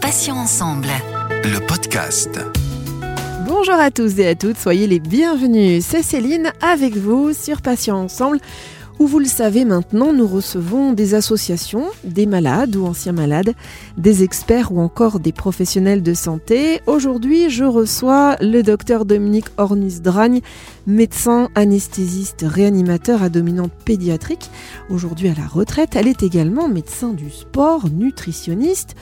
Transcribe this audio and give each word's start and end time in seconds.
Passions 0.00 0.34
ensemble. 0.34 0.88
Le 1.44 1.64
podcast. 1.64 2.40
Bonjour 3.46 3.74
à 3.74 3.92
tous 3.92 4.18
et 4.18 4.26
à 4.26 4.34
toutes, 4.34 4.58
soyez 4.58 4.88
les 4.88 4.98
bienvenus. 4.98 5.84
C'est 5.86 6.02
Céline 6.02 6.52
avec 6.60 6.96
vous 6.96 7.32
sur 7.32 7.62
Patients 7.62 8.02
Ensemble 8.02 8.40
où 8.98 9.06
vous 9.06 9.18
le 9.18 9.24
savez 9.24 9.64
maintenant, 9.64 10.12
nous 10.12 10.26
recevons 10.26 10.92
des 10.92 11.14
associations, 11.14 11.84
des 12.04 12.26
malades 12.26 12.76
ou 12.76 12.86
anciens 12.86 13.12
malades, 13.12 13.54
des 13.98 14.22
experts 14.22 14.72
ou 14.72 14.80
encore 14.80 15.20
des 15.20 15.32
professionnels 15.32 16.02
de 16.02 16.14
santé. 16.14 16.80
Aujourd'hui, 16.86 17.50
je 17.50 17.64
reçois 17.64 18.36
le 18.40 18.62
docteur 18.62 19.04
Dominique 19.04 19.46
Ornis-Dragne, 19.56 20.40
médecin 20.86 21.48
anesthésiste 21.54 22.44
réanimateur 22.46 23.22
à 23.22 23.28
dominante 23.28 23.72
pédiatrique. 23.84 24.50
Aujourd'hui 24.90 25.28
à 25.28 25.34
la 25.34 25.46
retraite, 25.46 25.96
elle 25.96 26.08
est 26.08 26.22
également 26.22 26.68
médecin 26.68 27.12
du 27.12 27.30
sport, 27.30 27.88
nutritionniste. 27.90 28.94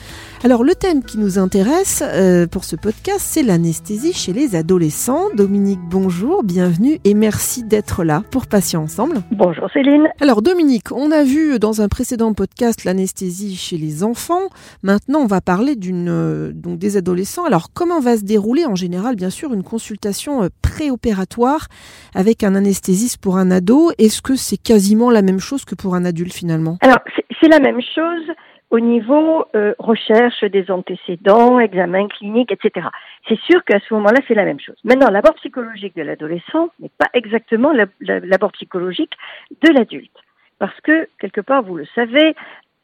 Alors 0.45 0.64
le 0.64 0.75
thème 0.75 1.03
qui 1.03 1.18
nous 1.18 1.39
intéresse 1.39 2.03
euh, 2.04 2.46
pour 2.46 2.64
ce 2.64 2.76
podcast, 2.76 3.20
c'est 3.20 3.43
l'anesthésie 3.43 4.12
chez 4.12 4.32
les 4.32 4.56
adolescents. 4.56 5.29
Dominique, 5.36 5.81
bonjour, 5.90 6.43
bienvenue 6.43 6.98
et 7.04 7.14
merci 7.14 7.62
d'être 7.62 8.04
là 8.04 8.22
pour 8.31 8.46
Patients 8.46 8.82
Ensemble. 8.82 9.22
Bonjour 9.31 9.68
Céline. 9.82 10.09
Alors 10.21 10.43
Dominique, 10.43 10.93
on 10.93 11.11
a 11.11 11.25
vu 11.25 11.59
dans 11.59 11.81
un 11.81 11.89
précédent 11.89 12.32
podcast 12.35 12.85
l'anesthésie 12.85 13.57
chez 13.57 13.77
les 13.77 14.04
enfants. 14.04 14.49
Maintenant, 14.82 15.21
on 15.21 15.27
va 15.27 15.40
parler 15.40 15.77
d'une 15.77 16.09
euh, 16.09 16.53
donc 16.53 16.79
des 16.79 16.96
adolescents. 16.96 17.45
Alors 17.45 17.68
comment 17.75 18.00
va 18.00 18.17
se 18.17 18.25
dérouler 18.25 18.64
en 18.64 18.76
général, 18.76 19.17
bien 19.17 19.31
sûr, 19.31 19.53
une 19.53 19.63
consultation 19.63 20.45
euh, 20.45 20.49
préopératoire 20.63 21.67
avec 22.14 22.45
un 22.45 22.54
anesthésiste 22.54 23.18
pour 23.18 23.39
un 23.39 23.50
ado? 23.50 23.90
Est-ce 23.99 24.23
que 24.23 24.37
c'est 24.37 24.57
quasiment 24.57 25.11
la 25.11 25.23
même 25.23 25.40
chose 25.40 25.64
que 25.64 25.75
pour 25.75 25.95
un 25.95 26.04
adulte 26.04 26.32
finalement? 26.32 26.79
Alors 26.81 26.99
c'est 27.40 27.49
la 27.49 27.59
même 27.59 27.81
chose 27.95 28.35
au 28.72 28.81
niveau 28.81 29.44
euh, 29.54 29.75
recherche 29.79 30.43
des 30.44 30.71
antécédents, 30.71 31.61
examen 31.61 32.08
clinique, 32.08 32.51
etc. 32.51 32.89
C'est 33.28 33.39
sûr 33.41 33.62
qu'à 33.65 33.78
ce 33.81 33.92
moment-là, 33.95 34.19
c'est 34.27 34.34
la 34.34 34.47
même 34.47 34.59
chose. 34.59 34.77
Maintenant, 34.83 35.11
l'abord 35.11 35.34
psychologique 35.34 35.95
de 35.95 36.03
l'adolescent 36.03 36.70
n'est 36.81 36.91
pas 36.97 37.09
exactement 37.12 37.73
l'abord 38.00 38.50
psychologique 38.53 39.12
de 39.61 39.70
l'adulte. 39.75 40.17
Parce 40.59 40.81
que, 40.81 41.06
quelque 41.20 41.43
part, 41.43 41.62
vous 41.62 41.77
le 41.77 41.84
savez, 41.95 42.34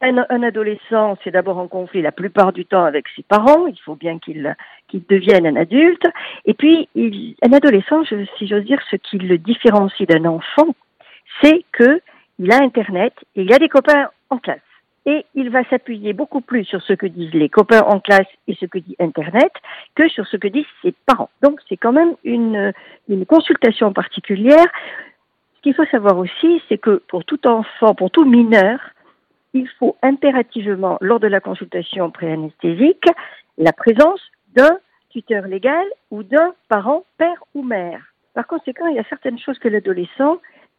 un, 0.01 0.43
adolescent, 0.43 1.17
c'est 1.23 1.31
d'abord 1.31 1.57
en 1.57 1.67
conflit 1.67 2.03
la 2.03 2.11
plupart 2.11 2.53
du 2.53 2.65
temps 2.65 2.85
avec 2.85 3.05
ses 3.15 3.23
parents. 3.23 3.65
Il 3.65 3.79
faut 3.83 3.95
bien 3.95 4.19
qu'il 4.19 4.55
qu'il 4.89 5.03
devienne 5.09 5.47
un 5.47 5.55
adulte. 5.55 6.05
Et 6.45 6.53
puis, 6.53 6.87
il, 6.93 7.35
un 7.41 7.51
adolescent, 7.51 8.03
si 8.37 8.47
j'ose 8.47 8.63
dire, 8.63 8.79
ce 8.91 8.95
qui 8.95 9.17
le 9.17 9.39
différencie 9.39 10.07
d'un 10.07 10.25
enfant, 10.25 10.67
c'est 11.41 11.65
que 11.71 11.99
il 12.37 12.51
a 12.51 12.61
Internet 12.61 13.13
et 13.35 13.41
il 13.41 13.51
a 13.51 13.57
des 13.57 13.69
copains 13.69 14.09
en 14.29 14.37
classe 14.37 14.59
et 15.09 15.25
il 15.33 15.49
va 15.49 15.63
s'appuyer 15.69 16.13
beaucoup 16.13 16.39
plus 16.39 16.65
sur 16.65 16.83
ce 16.83 16.93
que 16.93 17.07
disent 17.07 17.33
les 17.33 17.49
copains 17.49 17.81
en 17.81 17.99
classe 17.99 18.27
et 18.47 18.53
ce 18.53 18.67
que 18.67 18.77
dit 18.77 18.95
Internet 18.99 19.51
que 19.95 20.07
sur 20.07 20.27
ce 20.27 20.37
que 20.37 20.47
disent 20.47 20.73
ses 20.83 20.93
parents. 21.07 21.31
Donc 21.41 21.59
c'est 21.67 21.77
quand 21.77 21.91
même 21.91 22.13
une, 22.23 22.71
une 23.07 23.25
consultation 23.25 23.91
particulière. 23.91 24.67
Ce 25.55 25.61
qu'il 25.63 25.73
faut 25.73 25.85
savoir 25.85 26.15
aussi, 26.19 26.61
c'est 26.69 26.77
que 26.77 27.01
pour 27.07 27.25
tout 27.25 27.47
enfant, 27.47 27.95
pour 27.95 28.11
tout 28.11 28.23
mineur, 28.23 28.79
il 29.53 29.67
faut 29.79 29.97
impérativement, 30.03 30.99
lors 31.01 31.19
de 31.19 31.27
la 31.27 31.39
consultation 31.39 32.11
préanesthésique, 32.11 33.07
la 33.57 33.73
présence 33.73 34.21
d'un 34.55 34.77
tuteur 35.09 35.47
légal 35.47 35.85
ou 36.11 36.21
d'un 36.21 36.53
parent, 36.67 37.03
père 37.17 37.43
ou 37.55 37.63
mère. 37.63 38.13
Par 38.35 38.45
conséquent, 38.45 38.85
il 38.89 38.95
y 38.95 38.99
a 38.99 39.09
certaines 39.09 39.39
choses 39.39 39.57
que 39.57 39.69
l'adolescent 39.69 40.37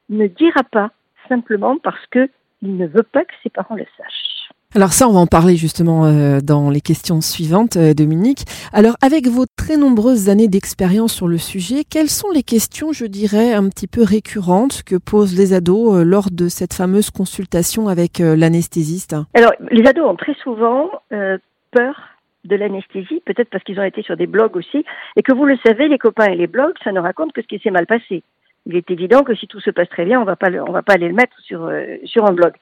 ne 0.09 0.28
dira 0.28 0.62
pas 0.62 0.92
simplement 1.28 1.78
parce 1.78 2.06
que 2.12 2.31
il 2.62 2.77
ne 2.77 2.86
veut 2.86 3.03
pas 3.03 3.25
que 3.25 3.33
ses 3.42 3.50
parents 3.50 3.75
le 3.75 3.86
sachent. 3.97 4.30
Alors 4.77 4.92
ça, 4.92 5.08
on 5.08 5.12
va 5.12 5.19
en 5.19 5.27
parler 5.27 5.56
justement 5.56 6.05
euh, 6.05 6.39
dans 6.39 6.70
les 6.70 6.80
questions 6.80 7.20
suivantes, 7.20 7.77
euh, 7.77 7.92
Dominique. 7.92 8.44
Alors 8.72 8.94
avec 9.03 9.27
vos 9.27 9.44
très 9.56 9.77
nombreuses 9.77 10.28
années 10.28 10.47
d'expérience 10.47 11.12
sur 11.12 11.27
le 11.27 11.38
sujet, 11.38 11.83
quelles 11.83 12.08
sont 12.08 12.31
les 12.31 12.44
questions, 12.44 12.93
je 12.93 13.04
dirais, 13.04 13.53
un 13.53 13.69
petit 13.69 13.88
peu 13.88 14.04
récurrentes 14.04 14.84
que 14.84 14.94
posent 14.94 15.37
les 15.37 15.54
ados 15.54 15.97
euh, 15.97 16.04
lors 16.04 16.31
de 16.31 16.47
cette 16.47 16.72
fameuse 16.72 17.10
consultation 17.10 17.88
avec 17.88 18.21
l'anesthésiste? 18.21 19.16
Alors 19.34 19.53
les 19.72 19.84
ados 19.88 20.09
ont 20.09 20.15
très 20.15 20.34
souvent 20.34 20.88
peur 21.10 22.00
de 22.44 22.56
l'anesthésie, 22.56 23.22
peut-être 23.27 23.50
parce 23.50 23.65
qu'ils 23.65 23.81
ont 23.81 23.84
été 23.84 24.03
sur 24.03 24.16
des 24.16 24.27
blogs 24.27 24.56
aussi, 24.56 24.84
et 25.16 25.22
que 25.22 25.34
vous 25.34 25.47
le 25.47 25.59
savez, 25.65 25.88
les 25.88 25.98
copains 25.98 26.31
et 26.31 26.37
les 26.37 26.47
blogs, 26.47 26.75
ça 26.82 26.92
ne 26.92 27.00
raconte 27.00 27.32
que 27.32 27.42
ce 27.42 27.47
qui 27.47 27.59
s'est 27.59 27.71
mal 27.71 27.87
passé 27.87 28.22
il 28.66 28.76
est 28.76 28.91
évident 28.91 29.22
que 29.22 29.34
si 29.34 29.47
tout 29.47 29.60
se 29.60 29.71
passe 29.71 29.88
très 29.88 30.04
bien, 30.04 30.21
on 30.21 30.25
va 30.25 30.37
va 30.41 30.82
pas 30.82 30.93
aller 30.93 31.09
le 31.09 31.15
mettre 31.15 31.38
sur 31.41 31.65
euh, 31.65 31.97
un 32.16 32.32
blog. 32.32 32.54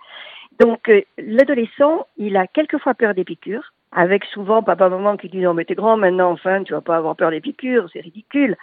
Donc 0.60 0.88
euh, 0.88 1.02
l'adolescent, 1.18 2.06
il 2.16 2.36
a 2.36 2.46
quelquefois 2.46 2.94
peur 2.94 3.14
des 3.14 3.24
piqûres, 3.24 3.72
avec 3.92 4.24
souvent 4.26 4.62
papa 4.62 4.88
maman 4.88 5.16
qui 5.16 5.28
dit 5.28 5.38
non 5.38 5.54
mais 5.54 5.64
t'es 5.64 5.74
grand 5.74 5.96
maintenant, 5.96 6.30
enfin 6.30 6.62
tu 6.62 6.72
vas 6.72 6.80
pas 6.80 6.96
avoir 6.96 7.16
peur 7.16 7.30
des 7.30 7.40
piqûres, 7.40 7.88
c'est 7.92 8.00
ridicule. 8.00 8.56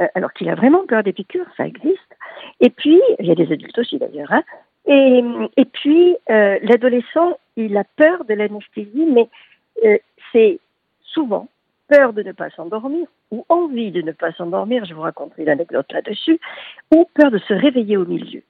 Euh, 0.00 0.06
alors 0.14 0.32
qu'il 0.32 0.48
a 0.48 0.54
vraiment 0.54 0.86
peur 0.86 1.02
des 1.02 1.12
piqûres, 1.12 1.48
ça 1.56 1.66
existe. 1.66 2.16
Et 2.60 2.70
puis 2.70 3.00
il 3.18 3.26
y 3.26 3.32
a 3.32 3.34
des 3.34 3.52
adultes 3.52 3.78
aussi 3.78 3.98
d'ailleurs. 3.98 4.32
Hein. 4.32 4.42
Et 4.86 5.66
puis 5.66 6.16
l'adolescent, 6.28 7.38
il 7.56 7.76
a 7.76 7.84
peur 7.84 8.24
de 8.24 8.32
l'anesthésie, 8.32 9.06
mais 9.06 9.28
c'est 10.32 10.60
souvent 11.02 11.48
peur 11.88 12.12
de 12.12 12.22
ne 12.22 12.32
pas 12.32 12.50
s'endormir 12.50 13.06
ou 13.30 13.44
envie 13.48 13.90
de 13.90 14.02
ne 14.02 14.12
pas 14.12 14.32
s'endormir, 14.32 14.84
je 14.84 14.94
vous 14.94 15.02
raconterai 15.02 15.44
l'anecdote 15.44 15.90
là-dessus, 15.92 16.38
ou 16.94 17.06
peur 17.14 17.30
de 17.30 17.38
se 17.38 17.54
réveiller 17.54 17.96
au 17.96 18.06
milieu. 18.06 18.42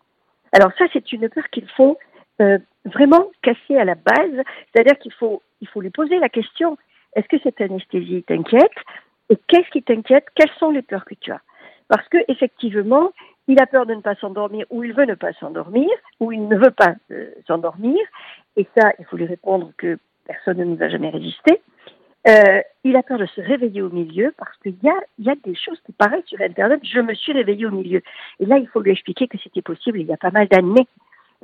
Alors 0.52 0.72
ça, 0.78 0.86
c'est 0.92 1.12
une 1.12 1.28
peur 1.28 1.48
qu'il 1.50 1.68
faut 1.70 1.98
euh, 2.40 2.58
vraiment 2.84 3.26
casser 3.42 3.76
à 3.76 3.84
la 3.84 3.94
base, 3.94 4.42
c'est-à-dire 4.72 4.98
qu'il 4.98 5.12
faut, 5.12 5.42
il 5.60 5.68
faut 5.68 5.80
lui 5.80 5.90
poser 5.90 6.18
la 6.18 6.28
question, 6.28 6.76
est-ce 7.14 7.28
que 7.28 7.38
cette 7.42 7.60
anesthésie 7.60 8.22
t'inquiète? 8.24 8.78
Et 9.30 9.36
qu'est-ce 9.48 9.68
qui 9.70 9.82
t'inquiète? 9.82 10.26
Quelles 10.34 10.52
sont 10.58 10.70
les 10.70 10.82
peurs 10.82 11.04
que 11.04 11.14
tu 11.14 11.32
as? 11.32 11.40
Parce 11.88 12.08
que 12.08 12.18
effectivement, 12.28 13.12
il 13.46 13.60
a 13.60 13.66
peur 13.66 13.86
de 13.86 13.94
ne 13.94 14.00
pas 14.00 14.14
s'endormir, 14.16 14.66
ou 14.70 14.84
il 14.84 14.92
veut 14.92 15.06
ne 15.06 15.14
pas 15.14 15.32
s'endormir, 15.34 15.88
ou 16.20 16.32
il 16.32 16.48
ne 16.48 16.56
veut 16.56 16.70
pas 16.70 16.94
euh, 17.10 17.30
s'endormir, 17.46 17.98
et 18.56 18.66
ça, 18.76 18.92
il 18.98 19.04
faut 19.06 19.16
lui 19.16 19.26
répondre 19.26 19.72
que 19.76 19.98
personne 20.26 20.58
ne 20.58 20.64
nous 20.64 20.82
a 20.82 20.88
jamais 20.88 21.10
résisté. 21.10 21.60
Euh, 22.28 22.60
il 22.84 22.96
a 22.96 23.02
peur 23.02 23.18
de 23.18 23.26
se 23.26 23.40
réveiller 23.40 23.80
au 23.80 23.88
milieu 23.88 24.34
parce 24.36 24.56
qu'il 24.58 24.76
y 24.82 24.88
a, 24.88 25.34
des 25.44 25.54
choses 25.54 25.80
qui 25.86 25.92
paraissent 25.92 26.26
sur 26.26 26.40
Internet. 26.40 26.80
Je 26.82 27.00
me 27.00 27.14
suis 27.14 27.32
réveillée 27.32 27.66
au 27.66 27.70
milieu. 27.70 28.02
Et 28.40 28.46
là, 28.46 28.58
il 28.58 28.68
faut 28.68 28.80
lui 28.80 28.92
expliquer 28.92 29.28
que 29.28 29.38
c'était 29.38 29.62
possible 29.62 30.00
il 30.00 30.06
y 30.06 30.12
a 30.12 30.18
pas 30.18 30.30
mal 30.30 30.48
d'années. 30.48 30.86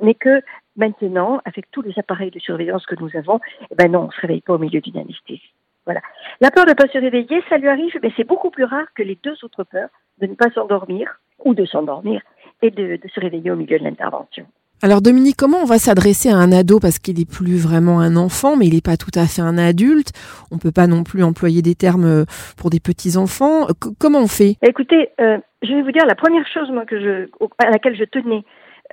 Mais 0.01 0.13
que 0.13 0.41
maintenant, 0.75 1.41
avec 1.45 1.71
tous 1.71 1.81
les 1.81 1.97
appareils 1.97 2.29
de 2.29 2.39
surveillance 2.39 2.85
que 2.85 2.95
nous 2.99 3.09
avons, 3.15 3.39
eh 3.71 3.75
ben 3.75 3.91
non, 3.91 4.01
on 4.01 4.07
ne 4.07 4.11
se 4.11 4.21
réveille 4.21 4.41
pas 4.41 4.53
au 4.53 4.57
milieu 4.57 4.81
d'une 4.81 4.97
anesthésie. 4.97 5.53
Voilà. 5.85 6.01
La 6.41 6.51
peur 6.51 6.65
de 6.65 6.71
ne 6.71 6.75
pas 6.75 6.87
se 6.87 6.97
réveiller, 6.97 7.41
ça 7.49 7.57
lui 7.57 7.69
arrive, 7.69 7.97
mais 8.03 8.11
c'est 8.17 8.25
beaucoup 8.25 8.49
plus 8.49 8.65
rare 8.65 8.87
que 8.93 9.03
les 9.03 9.17
deux 9.23 9.37
autres 9.43 9.63
peurs, 9.63 9.89
de 10.19 10.27
ne 10.27 10.35
pas 10.35 10.49
s'endormir 10.51 11.19
ou 11.43 11.53
de 11.53 11.65
s'endormir 11.65 12.21
et 12.61 12.71
de 12.71 12.99
se 13.07 13.19
réveiller 13.19 13.51
au 13.51 13.55
milieu 13.55 13.79
de 13.79 13.83
l'intervention. 13.83 14.45
Alors 14.85 15.01
Dominique, 15.01 15.35
comment 15.35 15.63
on 15.63 15.65
va 15.65 15.79
s'adresser 15.79 16.29
à 16.29 16.35
un 16.35 16.51
ado? 16.51 16.79
Parce 16.79 16.99
qu'il 16.99 17.17
n'est 17.17 17.25
plus 17.25 17.57
vraiment 17.57 18.01
un 18.01 18.15
enfant, 18.15 18.55
mais 18.55 18.67
il 18.67 18.75
n'est 18.75 18.85
pas 18.85 18.97
tout 18.97 19.09
à 19.15 19.25
fait 19.25 19.41
un 19.41 19.57
adulte. 19.57 20.11
On 20.51 20.57
ne 20.57 20.59
peut 20.59 20.71
pas 20.71 20.85
non 20.85 21.03
plus 21.03 21.23
employer 21.23 21.63
des 21.63 21.73
termes 21.73 22.05
euh, 22.05 22.25
pour 22.55 22.69
des 22.69 22.79
petits 22.79 23.17
enfants. 23.17 23.65
comment 23.99 24.19
on 24.19 24.27
fait? 24.27 24.57
Écoutez, 24.61 25.09
euh, 25.19 25.39
je 25.63 25.73
vais 25.73 25.81
vous 25.81 25.91
dire 25.91 26.05
la 26.05 26.13
première 26.13 26.45
chose 26.47 26.69
à 26.69 27.69
laquelle 27.71 27.97
je 27.97 28.03
tenais 28.03 28.43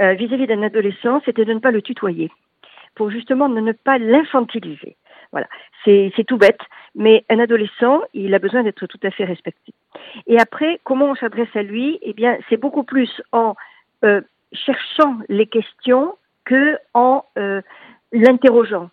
euh, 0.01 0.15
vis-à-vis 0.15 0.47
d'un 0.47 0.63
adolescent, 0.63 1.21
c'était 1.27 1.45
de 1.45 1.53
ne 1.53 1.59
pas 1.59 1.71
le 1.71 1.83
tutoyer, 1.83 2.31
pour 2.95 3.11
justement 3.11 3.51
ne 3.51 3.73
pas 3.73 3.99
l'infantiliser. 3.99 4.97
Voilà, 5.31 5.47
c'est 5.85 6.25
tout 6.27 6.39
bête, 6.39 6.61
mais 6.95 7.27
un 7.29 7.39
adolescent, 7.39 8.01
il 8.15 8.33
a 8.33 8.39
besoin 8.39 8.63
d'être 8.63 8.87
tout 8.87 9.01
à 9.03 9.11
fait 9.11 9.25
respecté. 9.27 9.75
Et 10.27 10.39
après, 10.39 10.81
comment 10.85 11.11
on 11.11 11.17
s'adresse 11.17 11.55
à 11.55 11.63
lui? 11.63 11.99
Eh 12.01 12.15
bien, 12.15 12.39
c'est 12.49 12.57
beaucoup 12.57 12.83
plus 12.83 13.11
en 13.33 13.57
cherchant 14.53 15.19
les 15.29 15.47
questions 15.47 16.17
que 16.45 16.79
en 16.95 17.25
euh, 17.39 17.63
l'interrogeant. 18.13 18.91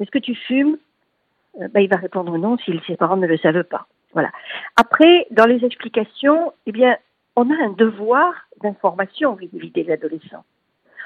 Est-ce 0.00 0.10
que 0.10 0.18
tu 0.18 0.34
fumes? 0.34 0.78
Ben, 1.58 1.80
Il 1.80 1.88
va 1.88 1.96
répondre 1.96 2.36
non 2.36 2.58
si 2.58 2.78
ses 2.86 2.96
parents 2.96 3.16
ne 3.16 3.26
le 3.26 3.38
savent 3.38 3.64
pas. 3.64 3.86
Voilà. 4.12 4.30
Après, 4.76 5.26
dans 5.30 5.46
les 5.46 5.64
explications, 5.64 6.52
eh 6.66 6.72
bien, 6.72 6.96
on 7.36 7.50
a 7.50 7.64
un 7.64 7.70
devoir 7.70 8.34
d'information 8.62 9.34
vis-à-vis 9.34 9.70
des 9.70 9.90
adolescents. 9.90 10.44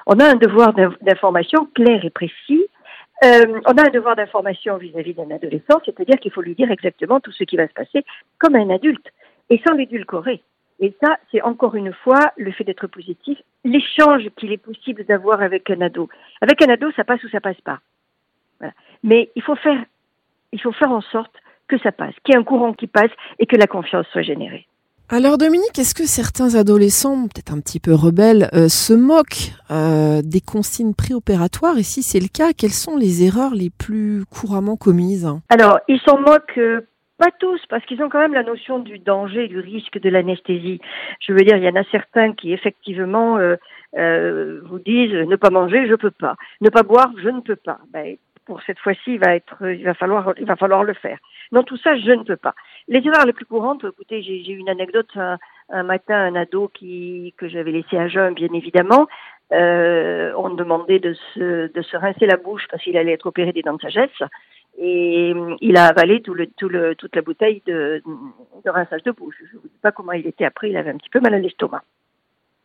On 0.06 0.18
a 0.18 0.24
un 0.24 0.36
devoir 0.36 0.72
d'information 0.72 1.66
clair 1.74 2.04
et 2.04 2.10
précis. 2.10 2.66
Euh, 3.24 3.60
on 3.66 3.72
a 3.72 3.86
un 3.86 3.90
devoir 3.90 4.16
d'information 4.16 4.76
vis-à-vis 4.78 5.14
d'un 5.14 5.30
adolescent, 5.30 5.80
c'est-à-dire 5.84 6.18
qu'il 6.20 6.32
faut 6.32 6.40
lui 6.40 6.54
dire 6.54 6.70
exactement 6.70 7.20
tout 7.20 7.32
ce 7.32 7.44
qui 7.44 7.56
va 7.56 7.68
se 7.68 7.72
passer 7.74 8.04
comme 8.38 8.54
un 8.54 8.70
adulte 8.70 9.06
et 9.50 9.60
sans 9.66 9.74
l'édulcorer. 9.74 10.42
Et 10.80 10.94
ça, 11.02 11.18
c'est 11.30 11.42
encore 11.42 11.74
une 11.74 11.92
fois 11.92 12.32
le 12.36 12.50
fait 12.52 12.64
d'être 12.64 12.86
positif, 12.86 13.38
l'échange 13.64 14.28
qu'il 14.36 14.50
est 14.50 14.62
possible 14.62 15.04
d'avoir 15.04 15.42
avec 15.42 15.68
un 15.70 15.80
ado. 15.82 16.08
Avec 16.40 16.62
un 16.62 16.72
ado, 16.72 16.90
ça 16.96 17.04
passe 17.04 17.22
ou 17.22 17.28
ça 17.28 17.40
passe 17.40 17.60
pas. 17.60 17.80
Mais 19.02 19.30
il 19.36 19.42
faut 19.42 19.56
faire, 19.56 19.84
il 20.52 20.60
faut 20.60 20.72
faire 20.72 20.90
en 20.90 21.02
sorte 21.02 21.34
que 21.68 21.78
ça 21.78 21.92
passe, 21.92 22.14
qu'il 22.24 22.34
y 22.34 22.36
ait 22.36 22.40
un 22.40 22.44
courant 22.44 22.72
qui 22.72 22.86
passe 22.86 23.10
et 23.38 23.46
que 23.46 23.56
la 23.56 23.66
confiance 23.66 24.06
soit 24.12 24.22
générée. 24.22 24.66
Alors 25.12 25.38
Dominique, 25.38 25.76
est-ce 25.76 25.94
que 25.94 26.06
certains 26.06 26.54
adolescents, 26.54 27.24
peut-être 27.24 27.52
un 27.52 27.58
petit 27.58 27.80
peu 27.80 27.92
rebelles, 27.92 28.48
euh, 28.54 28.68
se 28.68 28.92
moquent 28.92 29.52
euh, 29.72 30.22
des 30.22 30.40
consignes 30.40 30.94
préopératoires? 30.94 31.76
Et 31.78 31.82
si 31.82 32.04
c'est 32.04 32.20
le 32.20 32.28
cas, 32.28 32.52
quelles 32.56 32.70
sont 32.70 32.96
les 32.96 33.24
erreurs 33.24 33.52
les 33.52 33.70
plus 33.70 34.24
couramment 34.30 34.76
commises? 34.76 35.28
Alors, 35.48 35.80
ils 35.88 35.98
s'en 36.06 36.20
moquent 36.20 36.58
euh, 36.58 36.86
pas 37.20 37.30
tous, 37.38 37.60
parce 37.68 37.84
qu'ils 37.84 38.02
ont 38.02 38.08
quand 38.08 38.18
même 38.18 38.32
la 38.32 38.42
notion 38.42 38.78
du 38.78 38.98
danger, 38.98 39.46
du 39.46 39.60
risque 39.60 40.00
de 40.00 40.08
l'anesthésie. 40.08 40.80
Je 41.20 41.32
veux 41.32 41.44
dire, 41.44 41.58
il 41.58 41.64
y 41.64 41.68
en 41.68 41.76
a 41.76 41.84
certains 41.90 42.32
qui 42.32 42.52
effectivement 42.52 43.36
vous 43.94 44.78
disent 44.78 45.12
ne 45.12 45.36
pas 45.36 45.50
manger, 45.50 45.86
je 45.86 45.94
peux 45.94 46.10
pas, 46.10 46.36
ne 46.62 46.70
pas 46.70 46.82
boire, 46.82 47.12
je 47.22 47.28
ne 47.28 47.40
peux 47.40 47.56
pas. 47.56 47.78
Ben, 47.92 48.16
pour 48.50 48.62
cette 48.62 48.80
fois-ci, 48.80 49.14
il 49.14 49.20
va 49.20 49.36
être, 49.36 49.64
il 49.64 49.84
va 49.84 49.94
falloir, 49.94 50.34
il 50.36 50.44
va 50.44 50.56
falloir 50.56 50.82
le 50.82 50.94
faire. 50.94 51.18
Dans 51.52 51.62
tout 51.62 51.76
ça, 51.76 51.96
je 51.96 52.10
ne 52.10 52.24
peux 52.24 52.36
pas. 52.36 52.54
Les 52.88 52.98
erreurs 53.06 53.24
les 53.24 53.32
plus 53.32 53.44
courantes, 53.44 53.84
écoutez, 53.84 54.22
j'ai 54.22 54.50
eu 54.50 54.56
une 54.56 54.68
anecdote 54.68 55.10
un, 55.16 55.82
matin, 55.84 56.16
un 56.16 56.34
ado 56.34 56.68
qui 56.72 57.32
que 57.36 57.48
j'avais 57.48 57.70
laissé 57.70 57.96
à 57.96 58.08
jeun, 58.08 58.34
bien 58.34 58.48
évidemment. 58.52 59.06
Euh, 59.52 60.32
on 60.36 60.50
demandait 60.50 60.98
de 60.98 61.14
se, 61.34 61.72
de 61.72 61.82
se 61.82 61.96
rincer 61.96 62.26
la 62.26 62.36
bouche 62.36 62.66
parce 62.70 62.82
qu'il 62.82 62.96
allait 62.96 63.12
être 63.12 63.26
opéré 63.26 63.52
des 63.52 63.62
dents 63.62 63.74
de 63.74 63.82
sagesse. 63.82 64.22
Et 64.82 65.34
il 65.60 65.76
a 65.76 65.88
avalé 65.88 66.22
tout 66.22 66.32
le, 66.32 66.46
tout 66.46 66.70
le, 66.70 66.94
toute 66.94 67.14
la 67.14 67.20
bouteille 67.20 67.62
de, 67.66 68.02
de 68.64 68.70
rinçage 68.70 69.02
de 69.02 69.10
bouche. 69.10 69.36
Je 69.38 69.56
ne 69.56 69.60
vous 69.60 69.68
dis 69.68 69.78
pas 69.82 69.92
comment 69.92 70.12
il 70.12 70.26
était 70.26 70.46
après, 70.46 70.70
il 70.70 70.76
avait 70.78 70.90
un 70.90 70.96
petit 70.96 71.10
peu 71.10 71.20
mal 71.20 71.34
à 71.34 71.38
l'estomac. 71.38 71.82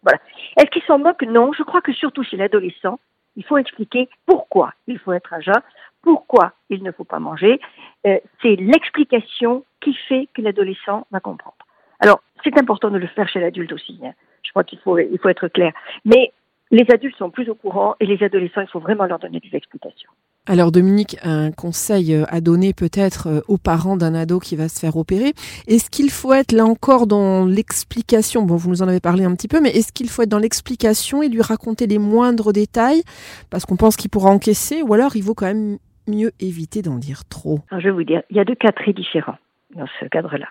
Voilà. 0.01 0.19
Est-ce 0.55 0.71
qu'il 0.71 0.83
s'en 0.83 0.97
moque? 0.97 1.23
Non, 1.23 1.51
je 1.51 1.63
crois 1.63 1.81
que 1.81 1.91
surtout 1.91 2.23
chez 2.23 2.37
l'adolescent, 2.37 2.99
il 3.35 3.43
faut 3.43 3.57
expliquer 3.57 4.07
pourquoi 4.25 4.73
il 4.87 4.97
faut 4.97 5.11
être 5.11 5.33
à 5.33 5.41
jeun, 5.41 5.61
pourquoi 6.01 6.53
il 6.69 6.83
ne 6.83 6.91
faut 6.93 7.03
pas 7.03 7.19
manger. 7.19 7.59
Euh, 8.07 8.19
c'est 8.41 8.55
l'explication 8.55 9.65
qui 9.81 9.93
fait 10.07 10.29
que 10.33 10.41
l'adolescent 10.41 11.05
va 11.11 11.19
comprendre. 11.19 11.57
Alors, 11.99 12.21
c'est 12.43 12.57
important 12.57 12.91
de 12.91 12.97
le 12.97 13.07
faire 13.07 13.27
chez 13.27 13.41
l'adulte 13.41 13.73
aussi. 13.73 13.99
Hein. 14.05 14.13
Je 14.43 14.51
crois 14.51 14.63
qu'il 14.63 14.79
faut, 14.79 14.97
il 14.97 15.19
faut 15.19 15.29
être 15.29 15.49
clair. 15.49 15.73
Mais 16.05 16.31
les 16.71 16.85
adultes 16.91 17.17
sont 17.17 17.29
plus 17.29 17.49
au 17.49 17.55
courant 17.55 17.95
et 17.99 18.05
les 18.05 18.23
adolescents, 18.23 18.61
il 18.61 18.67
faut 18.67 18.79
vraiment 18.79 19.05
leur 19.05 19.19
donner 19.19 19.41
des 19.41 19.53
explications. 19.53 20.11
Alors 20.47 20.71
Dominique, 20.71 21.17
un 21.23 21.51
conseil 21.51 22.13
euh, 22.13 22.23
à 22.29 22.39
donner 22.39 22.71
peut-être 22.73 23.27
euh, 23.27 23.41
aux 23.47 23.57
parents 23.57 23.97
d'un 23.97 24.13
ado 24.13 24.39
qui 24.39 24.55
va 24.55 24.69
se 24.69 24.79
faire 24.79 24.95
opérer. 24.95 25.33
Est-ce 25.67 25.89
qu'il 25.89 26.11
faut 26.11 26.33
être 26.33 26.51
là 26.51 26.65
encore 26.65 27.07
dans 27.07 27.45
l'explication? 27.45 28.43
Bon, 28.43 28.55
vous 28.55 28.69
nous 28.69 28.83
en 28.83 28.87
avez 28.87 28.99
parlé 28.99 29.23
un 29.23 29.33
petit 29.33 29.47
peu, 29.47 29.59
mais 29.59 29.69
est-ce 29.69 29.91
qu'il 29.91 30.07
faut 30.07 30.21
être 30.21 30.29
dans 30.29 30.37
l'explication 30.37 31.23
et 31.23 31.29
lui 31.29 31.41
raconter 31.41 31.87
les 31.87 31.97
moindres 31.97 32.53
détails? 32.53 33.01
Parce 33.49 33.65
qu'on 33.65 33.75
pense 33.75 33.95
qu'il 33.95 34.11
pourra 34.11 34.29
encaisser 34.29 34.83
ou 34.83 34.93
alors 34.93 35.15
il 35.15 35.23
vaut 35.23 35.33
quand 35.33 35.47
même 35.47 35.79
mieux 36.07 36.31
éviter 36.39 36.83
d'en 36.83 36.99
dire 36.99 37.25
trop 37.27 37.61
Je 37.71 37.77
vais 37.77 37.91
vous 37.91 38.03
dire, 38.03 38.21
il 38.29 38.37
y 38.37 38.39
a 38.39 38.45
deux 38.45 38.53
cas 38.53 38.71
très 38.71 38.93
différents 38.93 39.39
dans 39.75 39.87
ce 39.99 40.05
cadre-là. 40.05 40.47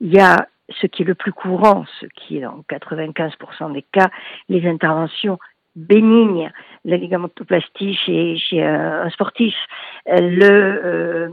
Il 0.00 0.12
y 0.12 0.20
a 0.20 0.46
ce 0.80 0.86
qui 0.86 1.02
est 1.02 1.06
le 1.06 1.16
plus 1.16 1.32
courant, 1.32 1.84
ce 2.00 2.06
qui 2.14 2.38
est 2.38 2.42
dans 2.42 2.64
95% 2.70 3.72
des 3.72 3.82
cas, 3.82 4.08
les 4.48 4.68
interventions 4.68 5.38
bénignes, 5.76 6.50
la 6.84 6.96
ligamentoplastie 6.96 7.94
chez, 7.94 8.36
chez 8.36 8.62
un 8.62 9.08
sportif, 9.10 9.54
le, 10.06 10.44
euh, 10.44 11.28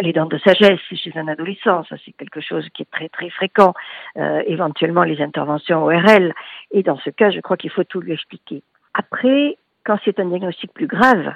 les 0.00 0.12
dents 0.12 0.26
de 0.26 0.38
sagesse 0.38 0.80
chez 0.92 1.12
un 1.16 1.28
adolescent, 1.28 1.84
ça 1.84 1.96
c'est 2.04 2.12
quelque 2.12 2.40
chose 2.40 2.66
qui 2.74 2.82
est 2.82 2.90
très 2.90 3.08
très 3.08 3.30
fréquent, 3.30 3.74
euh, 4.16 4.42
éventuellement 4.46 5.02
les 5.02 5.20
interventions 5.20 5.84
ORL, 5.84 6.32
et 6.72 6.82
dans 6.82 6.98
ce 6.98 7.10
cas, 7.10 7.30
je 7.30 7.40
crois 7.40 7.56
qu'il 7.56 7.70
faut 7.70 7.84
tout 7.84 8.00
lui 8.00 8.12
expliquer. 8.12 8.62
Après, 8.94 9.56
quand 9.84 9.98
c'est 10.04 10.18
un 10.18 10.26
diagnostic 10.26 10.72
plus 10.72 10.86
grave, 10.86 11.34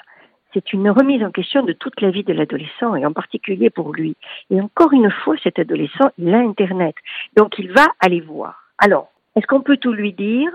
c'est 0.54 0.72
une 0.72 0.88
remise 0.90 1.22
en 1.22 1.30
question 1.30 1.62
de 1.62 1.72
toute 1.72 2.00
la 2.00 2.10
vie 2.10 2.24
de 2.24 2.32
l'adolescent 2.32 2.96
et 2.96 3.04
en 3.04 3.12
particulier 3.12 3.68
pour 3.68 3.92
lui. 3.92 4.16
Et 4.50 4.60
encore 4.60 4.92
une 4.92 5.10
fois, 5.10 5.36
cet 5.42 5.58
adolescent, 5.58 6.10
il 6.16 6.34
a 6.34 6.38
Internet. 6.38 6.94
Donc 7.36 7.58
il 7.58 7.70
va 7.70 7.86
aller 8.00 8.20
voir. 8.20 8.64
Alors, 8.78 9.08
est-ce 9.36 9.46
qu'on 9.46 9.60
peut 9.60 9.76
tout 9.76 9.92
lui 9.92 10.12
dire? 10.12 10.50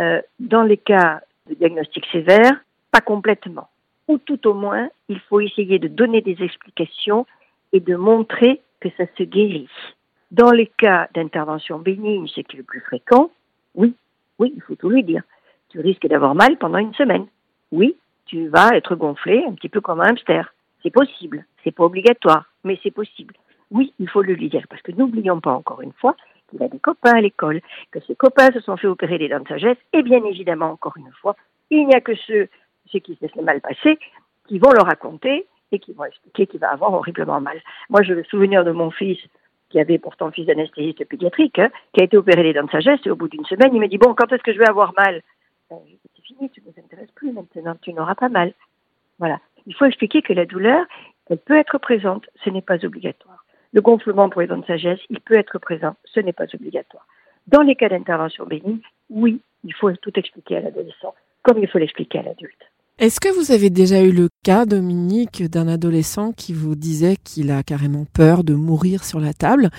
Euh, 0.00 0.20
Dans 0.38 0.62
les 0.62 0.76
cas 0.76 1.20
de 1.48 1.54
diagnostic 1.54 2.06
sévère, 2.10 2.52
pas 2.90 3.00
complètement. 3.00 3.68
Ou 4.08 4.18
tout 4.18 4.46
au 4.48 4.54
moins, 4.54 4.88
il 5.08 5.20
faut 5.20 5.40
essayer 5.40 5.78
de 5.78 5.88
donner 5.88 6.20
des 6.20 6.42
explications 6.42 7.26
et 7.72 7.80
de 7.80 7.94
montrer 7.94 8.60
que 8.80 8.88
ça 8.96 9.04
se 9.16 9.22
guérit. 9.22 9.68
Dans 10.30 10.50
les 10.50 10.66
cas 10.66 11.08
d'intervention 11.14 11.78
bénigne, 11.78 12.26
ce 12.28 12.40
qui 12.40 12.56
est 12.56 12.58
le 12.58 12.64
plus 12.64 12.80
fréquent, 12.80 13.30
oui, 13.74 13.94
oui, 14.38 14.52
il 14.56 14.62
faut 14.62 14.74
tout 14.74 14.88
lui 14.88 15.04
dire. 15.04 15.22
Tu 15.68 15.80
risques 15.80 16.06
d'avoir 16.06 16.34
mal 16.34 16.56
pendant 16.56 16.78
une 16.78 16.94
semaine. 16.94 17.26
Oui, 17.70 17.96
tu 18.26 18.48
vas 18.48 18.76
être 18.76 18.96
gonflé 18.96 19.44
un 19.46 19.54
petit 19.54 19.68
peu 19.68 19.80
comme 19.80 20.00
un 20.00 20.08
hamster. 20.08 20.52
C'est 20.82 20.90
possible, 20.90 21.44
c'est 21.62 21.74
pas 21.74 21.84
obligatoire, 21.84 22.46
mais 22.64 22.78
c'est 22.82 22.90
possible. 22.90 23.34
Oui, 23.70 23.92
il 23.98 24.08
faut 24.08 24.22
le 24.22 24.34
lui 24.34 24.48
dire, 24.48 24.66
parce 24.68 24.82
que 24.82 24.92
n'oublions 24.92 25.40
pas 25.40 25.52
encore 25.52 25.82
une 25.82 25.92
fois 25.92 26.16
qu'il 26.50 26.62
a 26.62 26.68
des 26.68 26.78
copains 26.78 27.14
à 27.14 27.20
l'école, 27.20 27.60
que 27.90 28.00
ses 28.00 28.14
copains 28.14 28.50
se 28.52 28.60
sont 28.60 28.76
fait 28.76 28.86
opérer 28.86 29.18
des 29.18 29.28
dents 29.28 29.40
de 29.40 29.48
sagesse, 29.48 29.78
et 29.92 30.02
bien 30.02 30.22
évidemment, 30.24 30.70
encore 30.70 30.96
une 30.96 31.10
fois, 31.20 31.36
il 31.70 31.86
n'y 31.86 31.94
a 31.94 32.00
que 32.00 32.14
ceux, 32.14 32.48
ceux 32.86 32.98
qui 32.98 33.16
se 33.16 33.28
sont 33.28 33.42
mal 33.42 33.60
passés 33.60 33.98
qui 34.50 34.58
vont 34.58 34.72
le 34.72 34.82
raconter 34.82 35.46
et 35.70 35.78
qui 35.78 35.92
vont 35.92 36.04
expliquer 36.04 36.46
qu'il 36.48 36.58
va 36.58 36.72
avoir 36.72 36.92
horriblement 36.92 37.40
mal. 37.40 37.60
Moi, 37.88 38.02
je 38.02 38.14
me 38.14 38.24
souvenir 38.24 38.64
de 38.64 38.72
mon 38.72 38.90
fils, 38.90 39.18
qui 39.68 39.78
avait 39.78 39.98
pourtant 39.98 40.32
fils 40.32 40.46
d'anesthésiste 40.46 41.04
pédiatrique, 41.04 41.60
hein, 41.60 41.70
qui 41.92 42.00
a 42.00 42.04
été 42.04 42.16
opéré 42.16 42.42
des 42.42 42.52
dents 42.52 42.64
de 42.64 42.70
sagesse, 42.70 42.98
et 43.04 43.10
au 43.10 43.16
bout 43.16 43.28
d'une 43.28 43.44
semaine, 43.44 43.72
il 43.72 43.80
m'a 43.80 43.86
dit, 43.86 43.98
bon, 43.98 44.12
quand 44.14 44.32
est-ce 44.32 44.42
que 44.42 44.52
je 44.52 44.58
vais 44.58 44.68
avoir 44.68 44.92
mal? 44.96 45.22
Ben, 45.70 45.78
tu 46.16 46.34
ne 46.40 46.66
nous 46.66 46.84
intéresses 46.84 47.12
plus 47.12 47.30
maintenant, 47.30 47.76
tu 47.80 47.92
n'auras 47.92 48.16
pas 48.16 48.28
mal. 48.28 48.52
Voilà. 49.20 49.38
Il 49.66 49.74
faut 49.74 49.84
expliquer 49.84 50.22
que 50.22 50.32
la 50.32 50.46
douleur, 50.46 50.84
elle 51.28 51.38
peut 51.38 51.56
être 51.56 51.78
présente, 51.78 52.26
ce 52.42 52.50
n'est 52.50 52.62
pas 52.62 52.84
obligatoire. 52.84 53.39
Le 53.72 53.80
gonflement 53.80 54.28
pour 54.28 54.40
les 54.40 54.48
dents 54.48 54.58
de 54.58 54.66
sagesse, 54.66 54.98
il 55.10 55.20
peut 55.20 55.38
être 55.38 55.58
présent, 55.58 55.94
ce 56.04 56.20
n'est 56.20 56.32
pas 56.32 56.46
obligatoire. 56.52 57.06
Dans 57.46 57.62
les 57.62 57.76
cas 57.76 57.88
d'intervention 57.88 58.44
bénigne, 58.44 58.80
oui, 59.10 59.40
il 59.64 59.72
faut 59.74 59.92
tout 59.92 60.12
expliquer 60.16 60.56
à 60.56 60.60
l'adolescent, 60.60 61.14
comme 61.42 61.58
il 61.58 61.68
faut 61.68 61.78
l'expliquer 61.78 62.18
à 62.18 62.22
l'adulte. 62.22 62.60
Est-ce 62.98 63.20
que 63.20 63.28
vous 63.28 63.52
avez 63.52 63.70
déjà 63.70 64.02
eu 64.02 64.12
le 64.12 64.28
cas, 64.44 64.66
Dominique, 64.66 65.42
d'un 65.48 65.68
adolescent 65.68 66.32
qui 66.32 66.52
vous 66.52 66.74
disait 66.74 67.16
qu'il 67.16 67.50
a 67.50 67.62
carrément 67.62 68.04
peur 68.12 68.44
de 68.44 68.54
mourir 68.54 69.04
sur 69.04 69.20
la 69.20 69.32
table? 69.32 69.70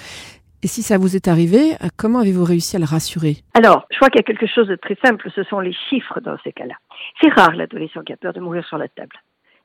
Et 0.64 0.68
si 0.68 0.82
ça 0.84 0.98
vous 0.98 1.16
est 1.16 1.28
arrivé, 1.28 1.74
comment 1.98 2.20
avez-vous 2.20 2.46
réussi 2.46 2.76
à 2.78 2.80
le 2.80 2.86
rassurer? 2.86 3.38
Alors, 3.54 3.86
je 3.92 3.98
crois 3.98 4.10
qu'il 4.10 4.20
y 4.20 4.24
a 4.24 4.24
quelque 4.24 4.48
chose 4.48 4.68
de 4.68 4.76
très 4.76 4.96
simple, 5.04 5.30
ce 5.36 5.44
sont 5.44 5.60
les 5.60 5.74
chiffres 5.90 6.20
dans 6.22 6.38
ces 6.44 6.52
cas-là. 6.52 6.76
C'est 7.20 7.34
rare 7.34 7.56
l'adolescent 7.56 8.02
qui 8.02 8.14
a 8.14 8.18
peur 8.18 8.34
de 8.34 8.40
mourir 8.40 8.66
sur 8.66 8.78
la 8.78 8.88
table. 8.88 9.16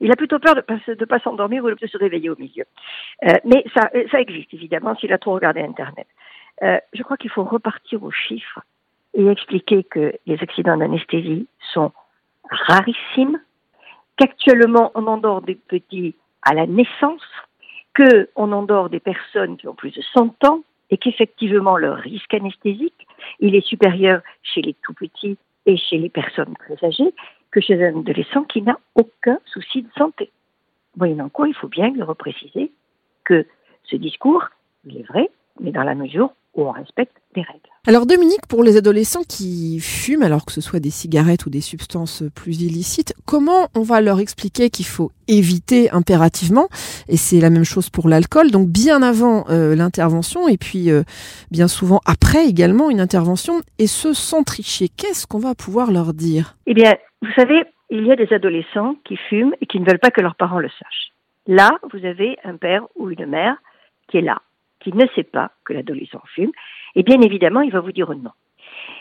Il 0.00 0.12
a 0.12 0.16
plutôt 0.16 0.38
peur 0.38 0.54
de 0.54 0.62
ne 0.68 1.04
pas, 1.04 1.18
s'endormir 1.20 1.64
ou 1.64 1.70
de 1.70 1.86
se 1.86 1.98
réveiller 1.98 2.30
au 2.30 2.36
milieu. 2.36 2.64
Euh, 3.24 3.34
mais 3.44 3.64
ça, 3.74 3.90
euh, 3.94 4.04
ça 4.10 4.20
existe, 4.20 4.52
évidemment, 4.52 4.94
s'il 4.96 5.12
a 5.12 5.18
trop 5.18 5.34
regardé 5.34 5.60
Internet. 5.60 6.06
Euh, 6.62 6.78
je 6.92 7.02
crois 7.02 7.16
qu'il 7.16 7.30
faut 7.30 7.44
repartir 7.44 8.02
aux 8.02 8.10
chiffres 8.10 8.60
et 9.14 9.26
expliquer 9.26 9.84
que 9.84 10.12
les 10.26 10.38
accidents 10.42 10.76
d'anesthésie 10.76 11.46
sont 11.72 11.92
rarissimes, 12.50 13.40
qu'actuellement 14.16 14.92
on 14.94 15.06
endort 15.06 15.42
des 15.42 15.54
petits 15.54 16.14
à 16.42 16.54
la 16.54 16.66
naissance, 16.66 17.26
qu'on 17.96 18.52
endort 18.52 18.90
des 18.90 19.00
personnes 19.00 19.56
qui 19.56 19.68
ont 19.68 19.74
plus 19.74 19.92
de 19.92 20.02
100 20.14 20.44
ans, 20.44 20.60
et 20.90 20.98
qu'effectivement 20.98 21.76
leur 21.76 21.96
risque 21.96 22.32
anesthésique, 22.34 23.06
il 23.40 23.54
est 23.54 23.66
supérieur 23.66 24.20
chez 24.42 24.62
les 24.62 24.74
tout 24.74 24.94
petits 24.94 25.36
et 25.66 25.76
chez 25.76 25.98
les 25.98 26.10
personnes 26.10 26.54
très 26.56 26.84
âgées 26.86 27.12
que 27.56 27.62
chez 27.62 27.82
un 27.82 27.98
adolescent 27.98 28.44
qui 28.44 28.60
n'a 28.60 28.78
aucun 28.96 29.38
souci 29.46 29.80
de 29.80 29.88
santé. 29.96 30.30
Voyons 30.94 31.30
quoi, 31.30 31.48
il 31.48 31.54
faut 31.54 31.68
bien 31.68 31.90
le 31.90 32.04
repréciser 32.04 32.70
que 33.24 33.46
ce 33.84 33.96
discours, 33.96 34.44
il 34.84 34.98
est 34.98 35.08
vrai, 35.08 35.30
mais 35.58 35.70
dans 35.70 35.82
la 35.82 35.94
mesure 35.94 36.34
où 36.54 36.64
on 36.64 36.72
respecte 36.72 37.16
les 37.34 37.40
règles. 37.40 37.60
Alors 37.86 38.04
Dominique, 38.04 38.46
pour 38.46 38.62
les 38.62 38.76
adolescents 38.76 39.22
qui 39.26 39.80
fument, 39.80 40.22
alors 40.22 40.44
que 40.44 40.52
ce 40.52 40.60
soit 40.60 40.80
des 40.80 40.90
cigarettes 40.90 41.46
ou 41.46 41.50
des 41.50 41.62
substances 41.62 42.24
plus 42.34 42.60
illicites, 42.60 43.14
comment 43.24 43.68
on 43.74 43.82
va 43.82 44.02
leur 44.02 44.20
expliquer 44.20 44.68
qu'il 44.68 44.86
faut 44.86 45.10
éviter 45.26 45.90
impérativement 45.90 46.68
Et 47.08 47.16
c'est 47.16 47.40
la 47.40 47.48
même 47.48 47.64
chose 47.64 47.88
pour 47.88 48.06
l'alcool, 48.10 48.50
donc 48.50 48.68
bien 48.68 49.00
avant 49.00 49.46
euh, 49.48 49.74
l'intervention 49.74 50.46
et 50.46 50.58
puis 50.58 50.90
euh, 50.90 51.04
bien 51.50 51.68
souvent 51.68 52.00
après 52.04 52.46
également 52.46 52.90
une 52.90 53.00
intervention, 53.00 53.62
et 53.78 53.86
ce 53.86 54.12
sans 54.12 54.42
tricher. 54.42 54.88
Qu'est-ce 54.88 55.26
qu'on 55.26 55.38
va 55.38 55.54
pouvoir 55.54 55.90
leur 55.90 56.12
dire? 56.12 56.56
Eh 56.66 56.74
bien, 56.74 56.96
vous 57.26 57.32
savez, 57.32 57.64
il 57.90 58.06
y 58.06 58.12
a 58.12 58.16
des 58.16 58.32
adolescents 58.32 58.96
qui 59.04 59.16
fument 59.16 59.54
et 59.60 59.66
qui 59.66 59.80
ne 59.80 59.84
veulent 59.84 59.98
pas 59.98 60.10
que 60.10 60.20
leurs 60.20 60.36
parents 60.36 60.58
le 60.58 60.68
sachent. 60.68 61.12
Là, 61.46 61.78
vous 61.92 62.04
avez 62.04 62.38
un 62.44 62.56
père 62.56 62.86
ou 62.96 63.10
une 63.10 63.26
mère 63.26 63.56
qui 64.08 64.18
est 64.18 64.22
là, 64.22 64.40
qui 64.80 64.92
ne 64.92 65.06
sait 65.14 65.24
pas 65.24 65.50
que 65.64 65.72
l'adolescent 65.72 66.22
fume 66.34 66.52
et 66.96 67.02
bien 67.02 67.20
évidemment, 67.20 67.60
il 67.60 67.70
va 67.70 67.80
vous 67.80 67.92
dire 67.92 68.10
non. 68.10 68.32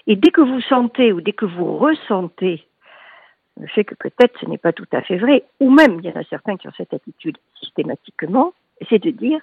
Et 0.06 0.16
dès 0.16 0.30
que 0.30 0.42
vous 0.42 0.62
sentez 0.62 1.12
ou 1.12 1.22
dès 1.22 1.32
que 1.32 1.46
vous 1.46 1.78
ressentez 1.78 2.68
le 3.60 3.68
fait 3.68 3.86
que 3.86 3.96
peut-être 3.96 4.38
ce 4.40 4.46
n'est 4.46 4.58
pas 4.58 4.74
tout 4.74 4.88
à 4.92 5.02
fait 5.02 5.18
vrai, 5.18 5.46
ou 5.62 5.72
même 5.72 6.00
il 6.00 6.06
y 6.06 6.10
en 6.12 6.20
a 6.20 6.26
certains 6.26 6.58
qui 6.58 6.68
ont 6.68 6.74
cette 6.76 6.94
attitude 6.94 7.38
systématiquement, 7.60 8.54
c'est 8.90 9.02
de 9.02 9.12
dire 9.12 9.40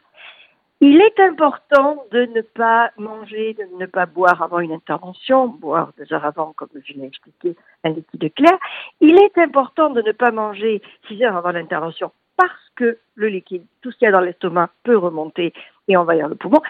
il 0.85 1.01
est 1.01 1.21
important 1.21 2.05
de 2.11 2.27
ne 2.27 2.41
pas 2.41 2.91
manger, 2.99 3.55
de 3.55 3.79
ne 3.79 3.87
pas 3.87 4.05
boire 4.05 4.43
avant 4.43 4.59
une 4.59 4.73
intervention, 4.73 5.47
boire 5.47 5.93
deux 5.97 6.13
heures 6.13 6.25
avant, 6.25 6.53
comme 6.57 6.71
je 6.85 6.95
l'ai 6.95 7.07
expliqué, 7.07 7.55
un 7.85 7.91
liquide 7.91 8.35
clair. 8.35 8.59
Il 9.01 9.17
est 9.17 9.39
important 9.39 9.91
de 9.91 10.03
ne 10.03 10.11
pas 10.11 10.33
manger 10.33 10.83
six 11.07 11.23
heures 11.23 11.37
avant 11.37 11.53
l'intervention 11.53 12.11
parce 12.37 12.69
que 12.75 12.99
le 13.15 13.29
liquide, 13.29 13.65
tout 13.81 13.93
ce 13.93 13.97
qu'il 13.97 14.07
y 14.07 14.09
a 14.09 14.13
dans 14.13 14.21
l'estomac 14.21 14.71
peut 14.83 14.97
remonter 14.99 15.53
et 15.87 15.97
envahir 15.97 16.27
le 16.27 16.35
poumon. 16.35 16.61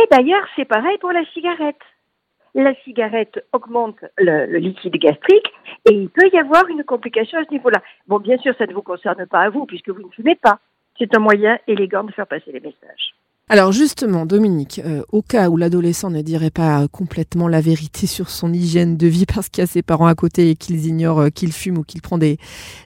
Et 0.00 0.06
d'ailleurs, 0.10 0.46
c'est 0.56 0.64
pareil 0.64 0.96
pour 0.96 1.12
la 1.12 1.26
cigarette. 1.34 1.82
La 2.54 2.74
cigarette 2.84 3.44
augmente 3.52 4.02
le, 4.16 4.46
liquide 4.56 4.96
gastrique 4.96 5.52
et 5.84 5.92
il 5.92 6.08
peut 6.08 6.30
y 6.32 6.38
avoir 6.38 6.66
une 6.68 6.84
complication 6.84 7.38
à 7.38 7.44
ce 7.44 7.50
niveau-là. 7.50 7.82
Bon, 8.06 8.18
bien 8.18 8.38
sûr, 8.38 8.54
ça 8.56 8.64
ne 8.66 8.72
vous 8.72 8.80
concerne 8.80 9.26
pas 9.26 9.40
à 9.40 9.50
vous 9.50 9.66
puisque 9.66 9.90
vous 9.90 10.00
ne 10.00 10.12
fumez 10.12 10.36
pas. 10.36 10.58
C'est 10.96 11.14
un 11.14 11.20
moyen 11.20 11.58
élégant 11.66 12.04
de 12.04 12.12
faire 12.12 12.26
passer 12.26 12.50
les 12.50 12.60
messages. 12.60 13.14
Alors 13.52 13.70
justement, 13.70 14.24
Dominique, 14.24 14.80
euh, 14.82 15.02
au 15.12 15.20
cas 15.20 15.50
où 15.50 15.58
l'adolescent 15.58 16.08
ne 16.08 16.22
dirait 16.22 16.48
pas 16.48 16.88
complètement 16.88 17.48
la 17.48 17.60
vérité 17.60 18.06
sur 18.06 18.30
son 18.30 18.50
hygiène 18.50 18.96
de 18.96 19.06
vie 19.06 19.26
parce 19.34 19.50
qu'il 19.50 19.60
y 19.60 19.64
a 19.64 19.66
ses 19.66 19.82
parents 19.82 20.06
à 20.06 20.14
côté 20.14 20.48
et 20.48 20.56
qu'ils 20.56 20.86
ignorent 20.86 21.20
euh, 21.20 21.28
qu'il 21.28 21.52
fume 21.52 21.76
ou 21.76 21.82
qu'il 21.82 22.00
prend 22.00 22.16
des, 22.16 22.38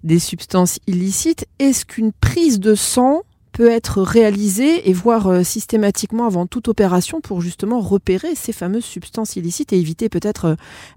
des 0.02 0.18
substances 0.18 0.80
illicites, 0.88 1.46
est-ce 1.60 1.84
qu'une 1.84 2.10
prise 2.10 2.58
de 2.58 2.74
sang 2.74 3.22
peut 3.56 3.70
être 3.70 4.02
réalisée 4.02 4.88
et 4.88 4.92
voire 4.92 5.28
euh, 5.28 5.42
systématiquement 5.42 6.26
avant 6.26 6.46
toute 6.46 6.68
opération 6.68 7.22
pour 7.22 7.40
justement 7.40 7.80
repérer 7.80 8.34
ces 8.34 8.52
fameuses 8.52 8.84
substances 8.84 9.36
illicites 9.36 9.72
et 9.72 9.78
éviter 9.78 10.10
peut-être 10.10 10.44
euh, 10.44 10.54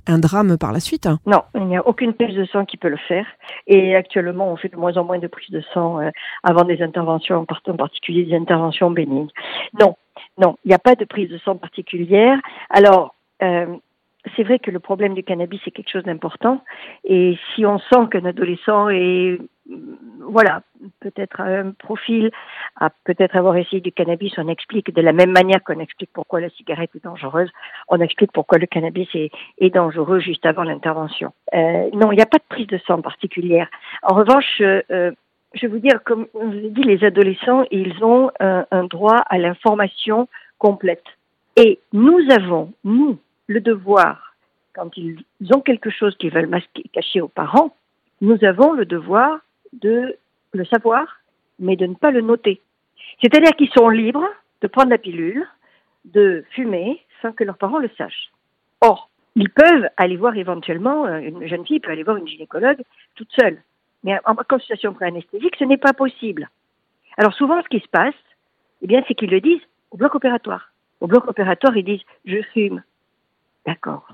un 0.07 0.19
drame 0.19 0.57
par 0.57 0.73
la 0.73 0.81
suite 0.81 1.07
Non, 1.25 1.43
il 1.55 1.65
n'y 1.67 1.77
a 1.77 1.87
aucune 1.87 2.13
prise 2.13 2.35
de 2.35 2.43
sang 2.45 2.65
qui 2.65 2.75
peut 2.75 2.89
le 2.89 2.97
faire. 3.07 3.25
Et 3.67 3.95
actuellement, 3.95 4.51
on 4.51 4.57
fait 4.57 4.67
de 4.67 4.75
moins 4.75 4.97
en 4.97 5.05
moins 5.05 5.19
de 5.19 5.27
prises 5.27 5.51
de 5.51 5.63
sang 5.73 6.01
euh, 6.01 6.09
avant 6.43 6.65
des 6.65 6.81
interventions, 6.81 7.45
en 7.67 7.75
particulier 7.77 8.25
des 8.25 8.35
interventions 8.35 8.91
bénignes. 8.91 9.29
Non, 9.79 9.95
non, 10.37 10.57
il 10.65 10.69
n'y 10.69 10.75
a 10.75 10.79
pas 10.79 10.95
de 10.95 11.05
prise 11.05 11.29
de 11.29 11.37
sang 11.37 11.55
particulière. 11.55 12.37
Alors, 12.69 13.15
c'est 14.35 14.43
vrai 14.43 14.59
que 14.59 14.71
le 14.71 14.79
problème 14.79 15.13
du 15.13 15.23
cannabis 15.23 15.61
c'est 15.63 15.71
quelque 15.71 15.91
chose 15.91 16.03
d'important. 16.03 16.63
Et 17.05 17.37
si 17.53 17.65
on 17.65 17.79
sent 17.79 18.07
qu'un 18.11 18.25
adolescent 18.25 18.89
est 18.89 19.39
voilà 20.19 20.61
peut-être 20.99 21.41
un 21.41 21.71
profil 21.71 22.31
à 22.75 22.89
peut-être 23.03 23.35
avoir 23.35 23.55
essayé 23.55 23.81
du 23.81 23.91
cannabis 23.91 24.33
on 24.37 24.47
explique 24.47 24.93
de 24.93 25.01
la 25.01 25.13
même 25.13 25.31
manière 25.31 25.63
qu'on 25.63 25.79
explique 25.79 26.09
pourquoi 26.11 26.41
la 26.41 26.49
cigarette 26.49 26.89
est 26.95 27.03
dangereuse. 27.03 27.49
On 27.87 28.01
explique 28.01 28.31
pourquoi 28.31 28.57
le 28.57 28.65
cannabis 28.65 29.07
est, 29.13 29.31
est 29.59 29.69
dangereux 29.69 30.19
juste 30.19 30.45
avant 30.45 30.63
l'intervention. 30.63 31.31
Euh, 31.53 31.89
non 31.93 32.11
il 32.11 32.15
n'y 32.15 32.21
a 32.21 32.25
pas 32.25 32.39
de 32.39 32.49
prise 32.49 32.67
de 32.67 32.79
sang 32.79 33.01
particulière. 33.01 33.69
En 34.03 34.15
revanche 34.15 34.61
euh, 34.61 35.11
je 35.53 35.61
vais 35.61 35.67
vous 35.67 35.79
dire 35.79 36.03
comme 36.03 36.27
je 36.33 36.39
vous 36.39 36.69
dit 36.69 36.83
les 36.83 37.05
adolescents 37.05 37.63
ils 37.71 38.03
ont 38.03 38.31
un, 38.39 38.65
un 38.71 38.83
droit 38.83 39.17
à 39.29 39.37
l'information 39.37 40.27
complète. 40.57 41.05
Et 41.55 41.79
nous 41.93 42.19
avons 42.31 42.73
nous 42.83 43.17
le 43.49 43.59
devoir, 43.59 44.35
quand 44.73 44.95
ils 44.95 45.25
ont 45.53 45.59
quelque 45.59 45.89
chose 45.89 46.15
qu'ils 46.17 46.31
veulent 46.31 46.47
masquer, 46.47 46.83
cacher 46.93 47.19
aux 47.19 47.27
parents, 47.27 47.75
nous 48.21 48.37
avons 48.43 48.73
le 48.73 48.85
devoir 48.85 49.39
de 49.73 50.15
le 50.53 50.65
savoir, 50.65 51.19
mais 51.57 51.75
de 51.75 51.87
ne 51.87 51.95
pas 51.95 52.11
le 52.11 52.21
noter. 52.21 52.61
C'est-à-dire 53.21 53.55
qu'ils 53.55 53.71
sont 53.71 53.89
libres 53.89 54.27
de 54.61 54.67
prendre 54.67 54.91
la 54.91 54.99
pilule, 54.99 55.47
de 56.05 56.45
fumer, 56.51 57.03
sans 57.23 57.31
que 57.31 57.43
leurs 57.43 57.57
parents 57.57 57.79
le 57.79 57.89
sachent. 57.97 58.31
Or, 58.81 59.09
ils 59.35 59.49
peuvent 59.49 59.89
aller 59.97 60.15
voir 60.15 60.37
éventuellement, 60.37 61.07
euh, 61.07 61.17
une 61.17 61.47
jeune 61.47 61.65
fille 61.65 61.79
peut 61.79 61.91
aller 61.91 62.03
voir 62.03 62.17
une 62.17 62.27
gynécologue 62.27 62.83
toute 63.15 63.31
seule. 63.31 63.61
Mais 64.03 64.17
en 64.25 64.35
consultation 64.35 64.93
pré-anesthésique, 64.93 65.55
ce 65.57 65.65
n'est 65.65 65.77
pas 65.77 65.93
possible. 65.93 66.49
Alors 67.17 67.33
souvent, 67.33 67.61
ce 67.63 67.67
qui 67.67 67.79
se 67.79 67.89
passe, 67.89 68.13
eh 68.83 68.87
bien, 68.87 69.03
c'est 69.07 69.15
qu'ils 69.15 69.31
le 69.31 69.41
disent 69.41 69.65
au 69.89 69.97
bloc 69.97 70.13
opératoire. 70.13 70.71
Au 71.01 71.07
bloc 71.07 71.27
opératoire, 71.27 71.75
ils 71.75 71.83
disent 71.83 72.03
je 72.25 72.41
fume. 72.53 72.83
D'accord. 73.65 74.07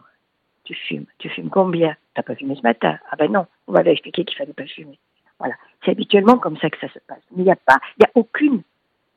Tu 0.63 0.73
fumes. 0.73 1.05
Tu 1.19 1.29
fumes 1.29 1.49
combien? 1.49 1.95
T'as 2.13 2.23
pas 2.23 2.35
fumé 2.35 2.55
ce 2.55 2.61
matin? 2.61 2.97
Ah 3.11 3.15
ben 3.15 3.31
non. 3.31 3.45
On 3.67 3.73
m'avait 3.73 3.91
expliqué 3.91 4.25
qu'il 4.25 4.37
fallait 4.37 4.53
pas 4.53 4.65
fumer. 4.65 4.99
Voilà. 5.39 5.55
C'est 5.83 5.91
habituellement 5.91 6.37
comme 6.37 6.57
ça 6.57 6.69
que 6.69 6.79
ça 6.79 6.89
se 6.89 6.99
passe. 7.07 7.21
Mais 7.31 7.43
il 7.43 7.45
n'y 7.45 7.51
a 7.51 7.55
pas, 7.55 7.79
il 7.97 8.01
n'y 8.01 8.05
a 8.05 8.11
aucune, 8.15 8.63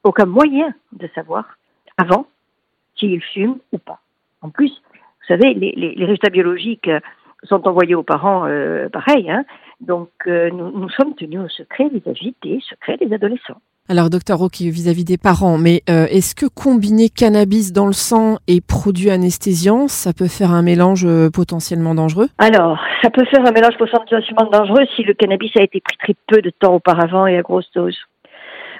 aucun 0.04 0.26
moyen 0.26 0.74
de 0.92 1.08
savoir 1.14 1.56
avant 1.96 2.26
s'il 2.96 3.22
fume 3.22 3.58
ou 3.72 3.78
pas. 3.78 4.00
En 4.42 4.50
plus, 4.50 4.82
vous 4.92 5.26
savez, 5.26 5.54
les, 5.54 5.72
les, 5.72 6.04
résultats 6.04 6.30
biologiques 6.30 6.90
sont 7.44 7.66
envoyés 7.66 7.94
aux 7.94 8.02
parents 8.02 8.46
euh, 8.46 8.88
pareil. 8.88 9.30
Hein 9.30 9.44
Donc, 9.80 10.10
euh, 10.26 10.50
nous, 10.50 10.70
nous, 10.70 10.88
sommes 10.90 11.14
tenus 11.14 11.40
au 11.40 11.48
secret 11.48 11.88
vis-à-vis 11.88 12.34
des 12.42 12.60
secrets 12.60 12.96
des 12.96 13.12
adolescents. 13.12 13.60
Alors, 13.90 14.10
docteur 14.10 14.36
Rocky, 14.36 14.70
vis-à-vis 14.70 15.06
des 15.06 15.16
parents, 15.16 15.56
mais 15.56 15.80
euh, 15.88 16.04
est-ce 16.10 16.34
que 16.34 16.44
combiner 16.44 17.08
cannabis 17.08 17.72
dans 17.72 17.86
le 17.86 17.94
sang 17.94 18.36
et 18.46 18.60
produits 18.60 19.08
anesthésiants, 19.08 19.88
ça 19.88 20.12
peut 20.12 20.28
faire 20.28 20.50
un 20.50 20.60
mélange 20.60 21.06
euh, 21.06 21.30
potentiellement 21.30 21.94
dangereux? 21.94 22.26
Alors, 22.36 22.78
ça 23.00 23.08
peut 23.08 23.24
faire 23.24 23.46
un 23.46 23.50
mélange 23.50 23.78
potentiellement 23.78 24.44
dangereux 24.52 24.84
si 24.94 25.04
le 25.04 25.14
cannabis 25.14 25.52
a 25.56 25.62
été 25.62 25.80
pris 25.80 25.96
très 25.96 26.14
peu 26.26 26.42
de 26.42 26.50
temps 26.50 26.74
auparavant 26.74 27.26
et 27.26 27.38
à 27.38 27.40
grosse 27.40 27.70
dose. 27.74 27.96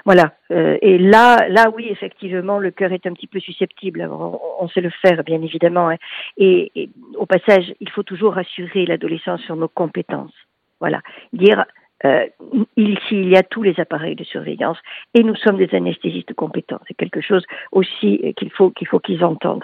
Voilà. 0.05 0.33
Euh, 0.51 0.77
et 0.83 0.99
là, 0.99 1.47
là, 1.49 1.71
oui, 1.75 1.87
effectivement, 1.89 2.59
le 2.59 2.69
cœur 2.69 2.91
est 2.91 3.07
un 3.07 3.13
petit 3.13 3.25
peu 3.25 3.39
susceptible. 3.39 4.07
On, 4.11 4.67
sait 4.67 4.81
le 4.81 4.91
faire, 5.01 5.23
bien 5.23 5.41
évidemment. 5.41 5.89
Hein. 5.89 5.97
Et, 6.37 6.71
et, 6.75 6.89
au 7.15 7.25
passage, 7.25 7.73
il 7.79 7.89
faut 7.89 8.03
toujours 8.03 8.35
rassurer 8.35 8.85
l'adolescent 8.85 9.37
sur 9.39 9.55
nos 9.55 9.69
compétences. 9.69 10.33
Voilà. 10.79 11.01
Dire, 11.33 11.65
euh, 12.05 12.25
ici, 12.77 12.99
il 13.11 13.29
y 13.29 13.35
a 13.35 13.43
tous 13.43 13.63
les 13.63 13.79
appareils 13.79 14.15
de 14.15 14.23
surveillance 14.23 14.77
et 15.13 15.23
nous 15.23 15.35
sommes 15.35 15.57
des 15.57 15.69
anesthésistes 15.73 16.33
compétents. 16.33 16.79
C'est 16.87 16.93
quelque 16.93 17.21
chose 17.21 17.45
aussi 17.71 18.33
qu'il 18.37 18.51
faut 18.51 18.69
qu'il 18.71 18.87
faut 18.87 18.99
qu'ils 18.99 19.23
entendent. 19.23 19.63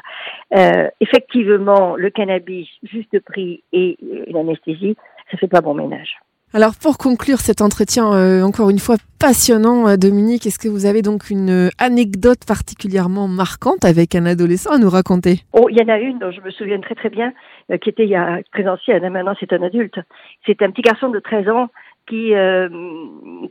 Euh, 0.56 0.89
effectivement, 1.00 1.96
le 1.96 2.10
cannabis 2.10 2.68
juste 2.84 3.20
pris 3.22 3.63
et 3.72 3.98
une 4.27 4.38
anesthésie, 4.38 4.96
ça 5.32 5.38
fait 5.38 5.48
pas 5.48 5.62
bon 5.62 5.74
ménage. 5.74 6.18
Alors 6.56 6.72
pour 6.82 6.98
conclure 6.98 7.39
cet 7.39 7.60
entretien 7.60 8.13
euh, 8.13 8.42
encore 8.42 8.70
une 8.70 8.80
fois 8.80 8.96
passionnant, 9.20 9.89
euh, 9.89 9.98
Dominique, 9.98 10.46
est-ce 10.46 10.58
que 10.58 10.70
vous 10.70 10.86
avez 10.86 11.01
donc 11.01 11.30
une 11.30 11.70
anecdote 11.80 12.46
particulièrement 12.48 13.27
marquante 13.27 13.84
avec 13.84 14.15
un 14.15 14.25
adolescent 14.25 14.72
à 14.72 14.77
nous 14.77 14.89
raconter? 14.89 15.42
Oh, 15.51 15.68
il 15.70 15.77
y 15.77 15.84
en 15.84 15.94
a 15.94 15.98
une 15.98 16.18
dont 16.18 16.32
je 16.32 16.39
me 16.39 16.51
souviens 16.51 16.80
très 16.80 16.96
très 16.96 17.10
bien, 17.10 17.34
euh, 17.72 17.77
qui 17.77 17.89
était 17.89 18.06
il 18.06 18.10
y 18.10 18.15
a 18.15 18.39
très 18.54 18.65
ancienne, 18.70 19.06
maintenant 19.10 19.36
c'est 19.38 19.51
un 19.51 19.63
adulte. 19.63 20.00
C'est 20.46 20.62
un 20.62 20.72
petit 20.72 20.82
garçon 20.82 21.10
de 21.10 21.20
13 21.20 21.50
ans 21.50 21.68
qui 22.08 22.34
euh, 22.34 22.70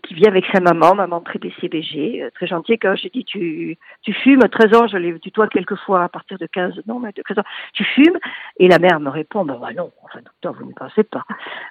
qui 0.03 0.27
avec 0.27 0.45
sa 0.53 0.61
maman, 0.61 0.95
maman 0.95 1.21
très 1.21 1.39
BCBG, 1.39 2.23
euh, 2.23 2.31
très 2.35 2.47
gentille. 2.47 2.79
Quand 2.79 2.95
j'ai 2.95 3.11
dit 3.11 3.25
tu 3.25 3.77
tu 4.03 4.13
fumes, 4.13 4.41
13 4.41 4.75
ans, 4.75 4.87
je 4.87 4.97
l'ai 4.97 5.19
tutoie 5.19 5.49
quelques 5.49 5.77
fois 5.77 6.05
à 6.05 6.09
partir 6.09 6.39
de 6.39 6.47
15, 6.47 6.83
non, 6.87 7.01
mais 7.01 7.13
de 7.13 7.23
13 7.23 7.39
ans, 7.39 7.45
tu 7.73 7.85
fumes 7.85 8.19
Et 8.59 8.69
la 8.69 8.79
mère 8.79 9.01
me 9.01 9.11
répond, 9.11 9.45
ben 9.45 9.59
bah 9.61 9.73
non, 9.77 9.91
enfin 10.03 10.21
docteur, 10.21 10.55
vous 10.55 10.69
ne 10.69 10.75
pensez 10.75 11.05
pas. 11.05 11.25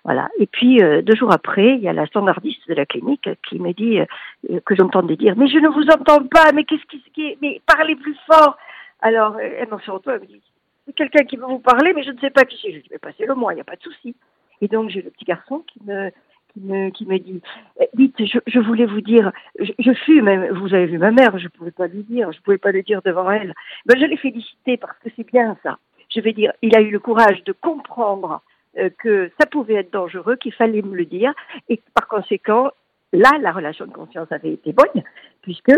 Voilà. 0.04 0.30
Et 0.40 0.48
puis 0.48 0.82
euh, 0.82 1.02
deux 1.02 1.16
jours 1.16 1.32
après, 1.32 1.76
il 1.76 1.82
y 1.82 1.88
a 1.88 1.94
la 1.94 2.06
standardiste 2.06 2.68
de 2.68 2.74
la 2.74 2.86
clinique 2.86 3.30
qui 3.48 3.60
me 3.60 3.72
dit 3.74 4.00
euh, 4.00 4.60
que 4.66 4.76
j'entendais 4.76 5.16
dire, 5.16 5.36
mais 5.38 5.48
je 5.48 5.60
ne 5.60 5.70
vous 5.70 5.88
entends 5.90 6.26
pas, 6.26 6.52
mais 6.54 6.66
qu'est-ce 6.66 6.86
qui, 6.86 7.02
qui 7.14 7.38
mais 7.42 7.62
parlez 7.66 7.96
plus 7.96 8.18
fort. 8.28 8.58
Alors 9.02 9.40
elle 9.40 9.68
m'en 9.70 9.80
se 9.80 9.92
retourne, 9.92 10.16
elle 10.16 10.22
me 10.22 10.28
dit, 10.28 10.42
c'est 10.86 10.94
quelqu'un 10.94 11.24
qui 11.24 11.38
veut 11.38 11.46
vous 11.46 11.60
parler, 11.60 11.94
mais 11.94 12.04
je 12.04 12.12
ne 12.12 12.20
sais 12.20 12.30
pas 12.30 12.44
qui 12.44 12.60
c'est. 12.62 12.74
Je 12.74 12.80
dis, 12.80 12.90
mais 12.92 13.00
passez-le 13.00 13.36
moi, 13.36 13.54
il 13.54 13.56
n'y 13.56 13.62
a 13.62 13.66
pas 13.66 13.76
de 13.76 13.84
souci. 13.84 14.16
Et 14.62 14.68
donc 14.68 14.90
j'ai 14.90 15.02
le 15.02 15.10
petit 15.10 15.26
garçon 15.26 15.64
qui 15.68 15.80
me 15.86 16.12
qui 16.54 17.06
me, 17.06 17.18
dit 17.18 17.42
Dites, 17.94 18.26
je, 18.26 18.40
je 18.46 18.60
voulais 18.60 18.86
vous 18.86 19.02
dire, 19.02 19.32
je, 19.60 19.72
je 19.80 19.94
fume, 19.94 20.48
vous 20.52 20.74
avez 20.74 20.86
vu 20.86 20.98
ma 20.98 21.12
mère, 21.12 21.38
je 21.38 21.46
ne 21.46 21.50
pouvais 21.50 21.72
pas 21.72 21.88
lui 21.88 22.04
dire, 22.04 22.32
je 22.32 22.38
ne 22.38 22.42
pouvais 22.44 22.58
pas 22.58 22.72
le 22.72 22.84
dire 22.84 23.02
devant 23.04 23.30
elle. 23.32 23.54
Ben, 23.86 24.00
je 24.00 24.06
l'ai 24.06 24.18
félicité 24.18 24.78
parce 24.78 24.98
que 25.00 25.10
c'est 25.16 25.28
bien 25.28 25.58
ça. 25.64 25.78
Je 26.10 26.22
vais 26.22 26.34
dire, 26.34 26.54
il 26.62 26.76
a 26.76 26.82
eu 26.82 26.92
le 26.92 27.00
courage 27.00 27.44
de 27.44 27.54
comprendre 27.54 28.42
euh, 28.78 28.90
que 29.00 29.32
ça 29.40 29.48
pouvait 29.48 29.76
être 29.76 29.94
dangereux, 29.94 30.36
qu'il 30.36 30.54
fallait 30.54 30.82
me 30.82 30.96
le 30.96 31.06
dire, 31.06 31.34
et 31.70 31.82
par 31.94 32.08
conséquent, 32.08 32.72
là, 33.12 33.32
la 33.42 33.52
relation 33.52 33.86
de 33.86 33.92
confiance 33.92 34.32
avait 34.32 34.54
été 34.54 34.74
bonne, 34.74 35.04
puisque 35.42 35.72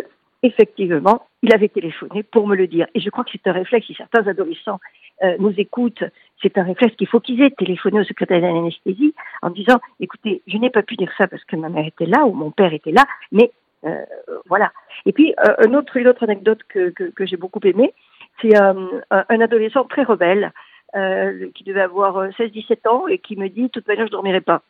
effectivement, 0.44 1.26
il 1.42 1.54
avait 1.54 1.70
téléphoné 1.70 2.24
pour 2.24 2.48
me 2.48 2.56
le 2.56 2.68
dire. 2.68 2.88
Et 2.94 3.00
je 3.00 3.10
crois 3.10 3.24
que 3.24 3.32
c'est 3.32 3.48
un 3.48 3.54
réflexe, 3.54 3.88
si 3.88 3.96
certains 3.96 4.28
adolescents 4.28 4.80
euh, 5.24 5.36
nous 5.40 5.54
écoutent, 5.58 6.04
c'est 6.42 6.58
un 6.58 6.64
réflexe 6.64 6.96
qu'il 6.96 7.08
faut 7.08 7.20
qu'ils 7.20 7.42
aient 7.42 7.52
téléphoné 7.52 8.00
au 8.00 8.04
secrétaire 8.04 8.42
d'anesthésie 8.42 9.14
en 9.42 9.50
disant, 9.50 9.80
écoutez, 10.00 10.42
je 10.48 10.58
n'ai 10.58 10.70
pas 10.70 10.84
pu 10.84 10.96
dire 10.96 11.12
ça 11.18 11.28
parce 11.28 11.44
que 11.46 11.56
ma 11.56 11.70
mère 11.70 11.88
était 11.88 12.06
là 12.06 12.26
ou 12.26 12.34
mon 12.34 12.52
père 12.52 12.74
était 12.74 12.92
là, 12.92 13.06
mais 13.32 13.52
euh, 13.86 14.04
voilà. 14.48 14.72
Et 15.06 15.14
puis, 15.14 15.34
euh, 15.48 15.68
une 15.68 15.76
autre 15.78 16.24
anecdote 16.24 16.60
que, 16.68 16.90
que, 16.90 17.26
j'ai 17.26 17.38
beaucoup 17.38 17.60
aimée, 17.64 17.94
c'est 18.42 18.58
un, 18.58 18.90
un, 19.12 19.42
adolescent 19.42 19.86
très 19.86 20.04
rebelle 20.04 20.52
qui 21.54 21.66
devait 21.66 21.82
avoir 21.82 22.30
16-17 22.30 22.88
ans 22.88 23.08
et 23.08 23.18
qui 23.18 23.36
me 23.36 23.50
dit, 23.50 23.64
de 23.64 23.68
toute 23.68 23.86
manière, 23.86 24.06
je 24.06 24.12
ne 24.12 24.16
dormirai 24.16 24.40
pas. 24.40 24.62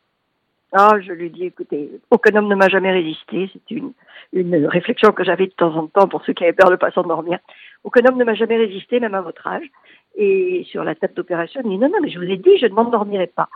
Ah, 0.72 0.96
je 1.00 1.12
lui 1.12 1.30
dis, 1.30 1.44
écoutez, 1.44 1.90
aucun 2.10 2.34
homme 2.36 2.48
ne 2.48 2.54
m'a 2.54 2.68
jamais 2.68 2.90
résisté. 2.90 3.48
C'est 3.52 3.74
une, 3.74 3.92
une 4.32 4.66
réflexion 4.66 5.12
que 5.12 5.24
j'avais 5.24 5.46
de 5.46 5.52
temps 5.52 5.74
en 5.76 5.86
temps 5.86 6.08
pour 6.08 6.24
ceux 6.24 6.32
qui 6.32 6.44
avaient 6.44 6.52
peur 6.52 6.68
de 6.68 6.72
ne 6.72 6.78
pas 6.78 6.90
s'endormir. 6.90 7.38
Aucun 7.86 8.04
homme 8.04 8.18
ne 8.18 8.24
m'a 8.24 8.34
jamais 8.34 8.58
résisté, 8.58 9.00
même 9.00 9.14
à 9.14 9.22
votre 9.22 9.46
âge. 9.46 9.66
Et 10.16 10.66
sur 10.70 10.84
la 10.84 10.94
table 10.94 11.14
d'opération, 11.14 11.62
il 11.64 11.70
me 11.70 11.72
dit, 11.74 11.78
non, 11.78 11.88
non, 11.88 12.00
mais 12.02 12.10
je 12.10 12.18
vous 12.18 12.30
ai 12.30 12.36
dit, 12.36 12.58
je 12.58 12.66
ne 12.66 12.74
m'endormirai 12.74 13.28
pas. 13.28 13.48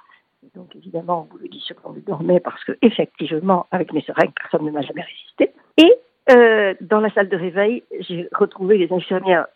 Donc, 0.54 0.74
évidemment, 0.74 1.28
on 1.28 1.32
vous 1.32 1.38
le 1.42 1.48
dit 1.48 1.62
ce 1.66 1.74
qu'on 1.74 1.92
dormait 1.92 2.40
parce 2.40 2.64
que, 2.64 2.72
effectivement, 2.80 3.66
avec 3.70 3.92
mes 3.92 4.00
seringues, 4.00 4.32
personne 4.34 4.64
ne 4.64 4.70
m'a 4.70 4.80
jamais 4.80 5.02
résisté. 5.02 5.50
Et 5.76 5.92
euh, 6.30 6.74
dans 6.80 7.00
la 7.00 7.10
salle 7.10 7.28
de 7.28 7.36
réveil, 7.36 7.82
j'ai 7.98 8.28
retrouvé 8.32 8.78
les 8.78 8.90
infirmières 8.90 9.46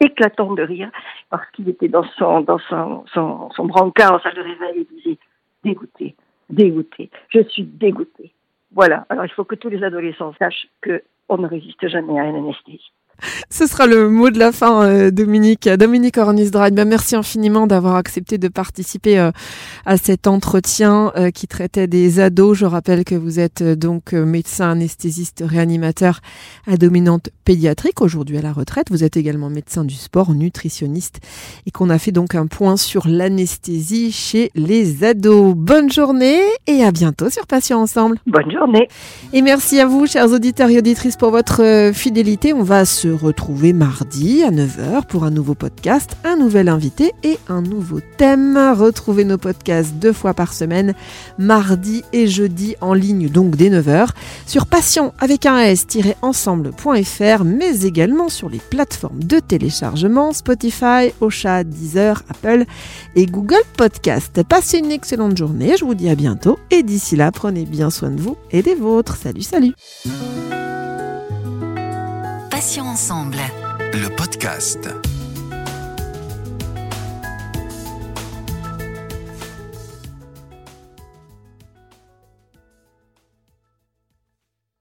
éclatantes 0.00 0.58
de 0.58 0.62
rire 0.62 0.90
parce 1.30 1.48
qu'il 1.52 1.70
était 1.70 1.88
dans 1.88 2.04
son, 2.18 2.42
dans 2.42 2.58
son, 2.58 3.04
son, 3.14 3.64
brancard 3.64 4.14
en 4.14 4.20
salle 4.20 4.34
de 4.34 4.42
réveil 4.42 4.80
et 4.82 4.94
disait, 4.94 5.18
dégoûté 5.64 6.14
dégoûtée. 6.50 7.10
Je 7.28 7.42
suis 7.44 7.64
dégoûtée. 7.64 8.32
Voilà. 8.72 9.06
Alors 9.08 9.24
il 9.24 9.30
faut 9.30 9.44
que 9.44 9.54
tous 9.54 9.68
les 9.68 9.82
adolescents 9.82 10.34
sachent 10.38 10.68
que 10.80 11.02
on 11.28 11.38
ne 11.38 11.48
résiste 11.48 11.86
jamais 11.88 12.18
à 12.18 12.24
une 12.24 12.36
anesthésie. 12.36 12.92
Ce 13.50 13.66
sera 13.66 13.86
le 13.86 14.08
mot 14.08 14.30
de 14.30 14.38
la 14.38 14.52
fin, 14.52 14.82
euh, 14.84 15.10
Dominique. 15.10 15.68
Dominique 15.68 16.18
Ornisdrag, 16.18 16.74
ben, 16.74 16.86
merci 16.86 17.16
infiniment 17.16 17.66
d'avoir 17.66 17.96
accepté 17.96 18.38
de 18.38 18.48
participer 18.48 19.18
euh, 19.18 19.30
à 19.84 19.96
cet 19.96 20.26
entretien 20.26 21.12
euh, 21.16 21.30
qui 21.30 21.46
traitait 21.46 21.86
des 21.86 22.20
ados. 22.20 22.58
Je 22.58 22.66
rappelle 22.66 23.04
que 23.04 23.14
vous 23.14 23.40
êtes 23.40 23.62
donc 23.62 24.12
médecin 24.12 24.70
anesthésiste 24.70 25.42
réanimateur 25.46 26.20
à 26.66 26.76
dominante 26.76 27.30
pédiatrique, 27.44 28.00
aujourd'hui 28.00 28.38
à 28.38 28.42
la 28.42 28.52
retraite. 28.52 28.88
Vous 28.90 29.04
êtes 29.04 29.16
également 29.16 29.48
médecin 29.48 29.84
du 29.84 29.94
sport, 29.94 30.34
nutritionniste 30.34 31.20
et 31.66 31.70
qu'on 31.70 31.90
a 31.90 31.98
fait 31.98 32.12
donc 32.12 32.34
un 32.34 32.46
point 32.46 32.76
sur 32.76 33.06
l'anesthésie 33.08 34.12
chez 34.12 34.50
les 34.54 35.04
ados. 35.04 35.54
Bonne 35.54 35.90
journée 35.90 36.40
et 36.66 36.84
à 36.84 36.90
bientôt 36.90 37.30
sur 37.30 37.46
Patients 37.46 37.80
Ensemble. 37.80 38.18
Bonne 38.26 38.50
journée. 38.50 38.88
Et 39.32 39.42
merci 39.42 39.80
à 39.80 39.86
vous, 39.86 40.06
chers 40.06 40.30
auditeurs 40.32 40.70
et 40.70 40.78
auditrices, 40.78 41.16
pour 41.16 41.30
votre 41.30 41.90
fidélité. 41.94 42.52
On 42.52 42.62
va 42.62 42.84
se 42.84 43.05
retrouver 43.12 43.72
mardi 43.72 44.42
à 44.42 44.50
9h 44.50 45.06
pour 45.06 45.24
un 45.24 45.30
nouveau 45.30 45.54
podcast, 45.54 46.16
un 46.24 46.36
nouvel 46.36 46.68
invité 46.68 47.12
et 47.22 47.38
un 47.48 47.62
nouveau 47.62 48.00
thème. 48.16 48.56
Retrouvez 48.76 49.24
nos 49.24 49.38
podcasts 49.38 49.94
deux 49.94 50.12
fois 50.12 50.34
par 50.34 50.52
semaine, 50.52 50.94
mardi 51.38 52.04
et 52.12 52.26
jeudi 52.26 52.76
en 52.80 52.94
ligne, 52.94 53.28
donc 53.28 53.56
dès 53.56 53.70
9h, 53.70 54.08
sur 54.46 54.66
patient 54.66 55.12
avec 55.18 55.46
un 55.46 55.58
s-ensemble.fr, 55.58 57.44
mais 57.44 57.80
également 57.82 58.28
sur 58.28 58.48
les 58.48 58.58
plateformes 58.58 59.22
de 59.22 59.38
téléchargement 59.38 60.32
Spotify, 60.32 61.12
Ocha, 61.20 61.64
Deezer, 61.64 62.22
Apple 62.28 62.64
et 63.14 63.26
Google 63.26 63.62
Podcast. 63.76 64.42
Passez 64.42 64.78
une 64.78 64.92
excellente 64.92 65.36
journée, 65.36 65.76
je 65.78 65.84
vous 65.84 65.94
dis 65.94 66.08
à 66.08 66.14
bientôt 66.14 66.58
et 66.70 66.82
d'ici 66.82 67.16
là, 67.16 67.32
prenez 67.32 67.64
bien 67.64 67.90
soin 67.90 68.10
de 68.10 68.20
vous 68.20 68.36
et 68.50 68.62
des 68.62 68.74
vôtres. 68.74 69.16
Salut, 69.16 69.42
salut 69.42 69.74
Passions 72.56 72.88
ensemble. 72.88 73.36
Le 73.92 74.08
podcast. 74.08 74.88